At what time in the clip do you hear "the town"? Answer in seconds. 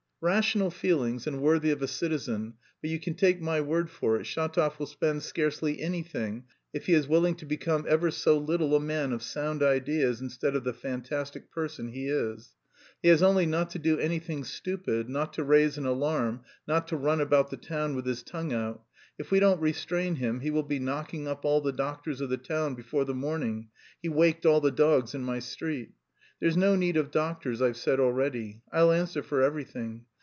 17.49-17.95, 22.29-22.75